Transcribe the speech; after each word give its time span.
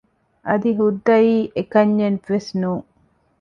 އަދި 0.47 0.71
ހުއްދައީ 0.79 1.33
އެކަންޏެއް 1.55 2.19
ވެސް 2.29 2.51
ނޫން 2.61 2.87